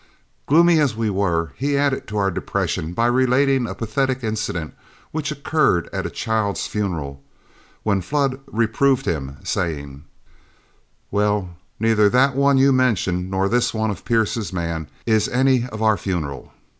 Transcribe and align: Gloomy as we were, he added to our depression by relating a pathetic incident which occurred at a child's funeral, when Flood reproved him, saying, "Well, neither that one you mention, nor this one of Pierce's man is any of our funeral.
Gloomy 0.47 0.79
as 0.79 0.95
we 0.95 1.11
were, 1.11 1.51
he 1.57 1.77
added 1.77 2.07
to 2.07 2.17
our 2.17 2.31
depression 2.31 2.91
by 2.93 3.05
relating 3.05 3.67
a 3.67 3.75
pathetic 3.75 4.23
incident 4.23 4.73
which 5.11 5.31
occurred 5.31 5.87
at 5.93 6.07
a 6.07 6.09
child's 6.09 6.65
funeral, 6.65 7.21
when 7.83 8.01
Flood 8.01 8.39
reproved 8.47 9.05
him, 9.05 9.37
saying, 9.43 10.05
"Well, 11.11 11.51
neither 11.79 12.09
that 12.09 12.35
one 12.35 12.57
you 12.57 12.71
mention, 12.73 13.29
nor 13.29 13.47
this 13.47 13.75
one 13.75 13.91
of 13.91 14.03
Pierce's 14.03 14.51
man 14.51 14.87
is 15.05 15.27
any 15.29 15.67
of 15.67 15.83
our 15.83 15.97
funeral. 15.97 16.51